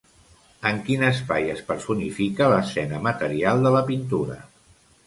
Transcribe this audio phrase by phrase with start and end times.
[0.69, 4.43] En quin espai es personifica l'escena material de la pintura?